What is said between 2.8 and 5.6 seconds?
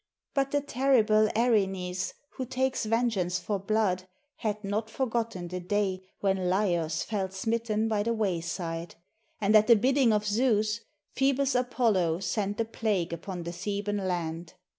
vengeance for blood, had not forgotten the